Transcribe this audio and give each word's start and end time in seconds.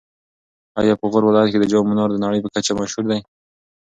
ایا 0.79 0.93
په 0.99 1.05
غور 1.11 1.23
ولایت 1.25 1.49
کې 1.51 1.57
د 1.59 1.65
جام 1.71 1.85
منار 1.89 2.09
د 2.11 2.17
نړۍ 2.25 2.39
په 2.43 2.49
کچه 2.55 2.73
مشهور 2.79 3.05
دی؟ 3.09 3.19